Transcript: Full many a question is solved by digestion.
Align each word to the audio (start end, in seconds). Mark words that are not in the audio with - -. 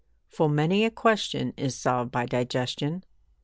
Full 0.29 0.49
many 0.49 0.83
a 0.83 0.89
question 0.89 1.53
is 1.57 1.75
solved 1.77 2.09
by 2.09 2.25
digestion. 2.25 3.03